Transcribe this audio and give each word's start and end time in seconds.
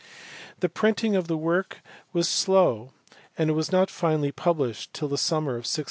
The 0.61 0.67
printing 0.67 1.15
of 1.15 1.27
the 1.27 1.37
work 1.37 1.81
was 2.11 2.27
slow 2.27 2.91
and 3.37 3.51
it 3.51 3.53
was 3.53 3.71
not 3.71 3.91
finally 3.91 4.31
published 4.31 4.95
till 4.95 5.07
the 5.09 5.15
summer 5.15 5.51
of 5.51 5.57
1687. 5.65 5.79